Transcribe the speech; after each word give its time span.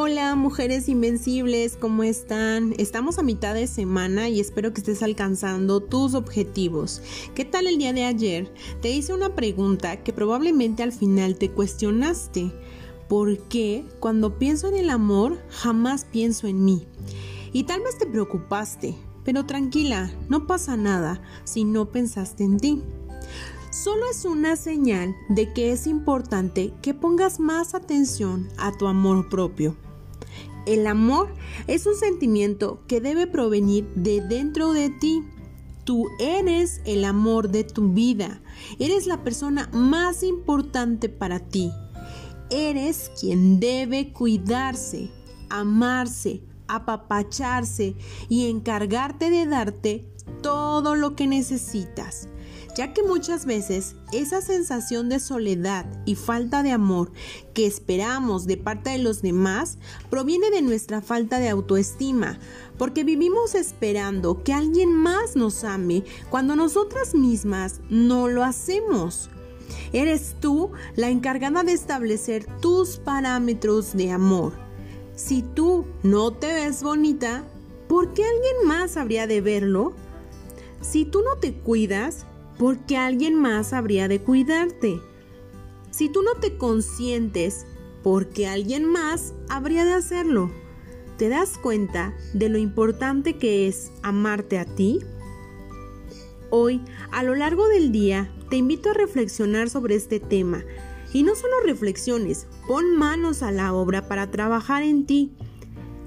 Hola 0.00 0.36
mujeres 0.36 0.88
invencibles, 0.88 1.76
¿cómo 1.76 2.04
están? 2.04 2.72
Estamos 2.78 3.18
a 3.18 3.24
mitad 3.24 3.52
de 3.52 3.66
semana 3.66 4.28
y 4.28 4.38
espero 4.38 4.72
que 4.72 4.80
estés 4.80 5.02
alcanzando 5.02 5.80
tus 5.80 6.14
objetivos. 6.14 7.02
¿Qué 7.34 7.44
tal 7.44 7.66
el 7.66 7.78
día 7.78 7.92
de 7.92 8.04
ayer? 8.04 8.54
Te 8.80 8.92
hice 8.92 9.12
una 9.12 9.34
pregunta 9.34 10.04
que 10.04 10.12
probablemente 10.12 10.84
al 10.84 10.92
final 10.92 11.34
te 11.34 11.50
cuestionaste. 11.50 12.52
¿Por 13.08 13.38
qué 13.48 13.84
cuando 13.98 14.38
pienso 14.38 14.68
en 14.68 14.76
el 14.76 14.90
amor 14.90 15.36
jamás 15.48 16.04
pienso 16.04 16.46
en 16.46 16.64
mí? 16.64 16.86
Y 17.52 17.64
tal 17.64 17.80
vez 17.80 17.98
te 17.98 18.06
preocupaste, 18.06 18.94
pero 19.24 19.46
tranquila, 19.46 20.12
no 20.28 20.46
pasa 20.46 20.76
nada 20.76 21.20
si 21.42 21.64
no 21.64 21.90
pensaste 21.90 22.44
en 22.44 22.60
ti 22.60 22.82
solo 23.70 24.10
es 24.10 24.24
una 24.24 24.56
señal 24.56 25.14
de 25.28 25.52
que 25.52 25.72
es 25.72 25.86
importante 25.86 26.72
que 26.82 26.94
pongas 26.94 27.38
más 27.38 27.74
atención 27.74 28.48
a 28.56 28.76
tu 28.76 28.86
amor 28.86 29.28
propio. 29.28 29.76
El 30.68 30.86
amor 30.86 31.32
es 31.66 31.86
un 31.86 31.94
sentimiento 31.94 32.82
que 32.86 33.00
debe 33.00 33.26
provenir 33.26 33.88
de 33.94 34.20
dentro 34.20 34.74
de 34.74 34.90
ti. 34.90 35.24
Tú 35.84 36.04
eres 36.20 36.82
el 36.84 37.06
amor 37.06 37.48
de 37.48 37.64
tu 37.64 37.94
vida. 37.94 38.42
Eres 38.78 39.06
la 39.06 39.24
persona 39.24 39.70
más 39.72 40.22
importante 40.22 41.08
para 41.08 41.40
ti. 41.40 41.72
Eres 42.50 43.10
quien 43.18 43.60
debe 43.60 44.12
cuidarse, 44.12 45.10
amarse, 45.48 46.42
apapacharse 46.66 47.96
y 48.28 48.50
encargarte 48.50 49.30
de 49.30 49.46
darte 49.46 50.06
todo 50.42 50.96
lo 50.96 51.16
que 51.16 51.26
necesitas 51.26 52.28
ya 52.78 52.92
que 52.94 53.02
muchas 53.02 53.44
veces 53.44 53.96
esa 54.12 54.40
sensación 54.40 55.08
de 55.08 55.18
soledad 55.18 55.84
y 56.04 56.14
falta 56.14 56.62
de 56.62 56.70
amor 56.70 57.10
que 57.52 57.66
esperamos 57.66 58.46
de 58.46 58.56
parte 58.56 58.90
de 58.90 58.98
los 58.98 59.20
demás 59.20 59.78
proviene 60.10 60.52
de 60.52 60.62
nuestra 60.62 61.02
falta 61.02 61.40
de 61.40 61.48
autoestima, 61.48 62.38
porque 62.78 63.02
vivimos 63.02 63.56
esperando 63.56 64.44
que 64.44 64.52
alguien 64.52 64.94
más 64.94 65.34
nos 65.34 65.64
ame 65.64 66.04
cuando 66.30 66.54
nosotras 66.54 67.16
mismas 67.16 67.80
no 67.90 68.28
lo 68.28 68.44
hacemos. 68.44 69.28
Eres 69.92 70.36
tú 70.38 70.70
la 70.94 71.10
encargada 71.10 71.64
de 71.64 71.72
establecer 71.72 72.46
tus 72.60 72.98
parámetros 72.98 73.96
de 73.96 74.12
amor. 74.12 74.52
Si 75.16 75.42
tú 75.42 75.84
no 76.04 76.32
te 76.32 76.54
ves 76.54 76.84
bonita, 76.84 77.44
¿por 77.88 78.14
qué 78.14 78.22
alguien 78.22 78.68
más 78.68 78.96
habría 78.96 79.26
de 79.26 79.40
verlo? 79.40 79.94
Si 80.80 81.04
tú 81.04 81.22
no 81.22 81.40
te 81.40 81.54
cuidas, 81.54 82.24
porque 82.58 82.96
alguien 82.96 83.34
más 83.34 83.72
habría 83.72 84.08
de 84.08 84.20
cuidarte. 84.20 85.00
Si 85.90 86.08
tú 86.08 86.22
no 86.22 86.34
te 86.34 86.56
consientes, 86.56 87.66
porque 88.02 88.46
alguien 88.46 88.84
más 88.84 89.34
habría 89.48 89.84
de 89.84 89.92
hacerlo. 89.92 90.50
¿Te 91.16 91.28
das 91.28 91.58
cuenta 91.58 92.14
de 92.32 92.48
lo 92.48 92.58
importante 92.58 93.36
que 93.36 93.66
es 93.66 93.90
amarte 94.02 94.58
a 94.58 94.64
ti? 94.64 95.00
Hoy, 96.50 96.80
a 97.10 97.22
lo 97.22 97.34
largo 97.34 97.68
del 97.68 97.90
día, 97.92 98.30
te 98.48 98.56
invito 98.56 98.90
a 98.90 98.94
reflexionar 98.94 99.68
sobre 99.68 99.96
este 99.96 100.20
tema. 100.20 100.64
Y 101.12 101.22
no 101.22 101.34
solo 101.34 101.54
reflexiones, 101.64 102.46
pon 102.66 102.96
manos 102.96 103.42
a 103.42 103.50
la 103.50 103.72
obra 103.72 104.08
para 104.08 104.30
trabajar 104.30 104.82
en 104.82 105.06
ti. 105.06 105.32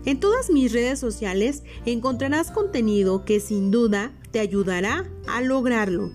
En 0.06 0.20
todas 0.20 0.50
mis 0.50 0.72
redes 0.72 1.00
sociales 1.00 1.64
encontrarás 1.86 2.50
contenido 2.50 3.26
que 3.26 3.40
sin 3.40 3.70
duda 3.70 4.14
te 4.32 4.40
ayudará 4.40 5.10
a 5.28 5.42
lograrlo. 5.42 6.12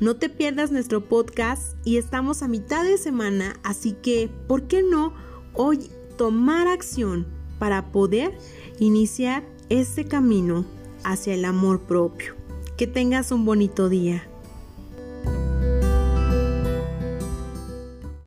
No 0.00 0.16
te 0.16 0.28
pierdas 0.28 0.70
nuestro 0.70 1.08
podcast 1.08 1.76
y 1.84 1.96
estamos 1.96 2.42
a 2.42 2.48
mitad 2.48 2.84
de 2.84 2.98
semana, 2.98 3.58
así 3.62 3.92
que, 3.92 4.28
¿por 4.46 4.64
qué 4.64 4.82
no 4.82 5.14
hoy 5.54 5.90
tomar 6.18 6.68
acción 6.68 7.26
para 7.58 7.90
poder 7.90 8.36
iniciar 8.78 9.44
este 9.70 10.04
camino 10.04 10.66
hacia 11.04 11.34
el 11.34 11.44
amor 11.44 11.80
propio? 11.80 12.41
Que 12.82 12.88
tengas 12.88 13.30
un 13.30 13.44
bonito 13.44 13.88
día. 13.88 14.31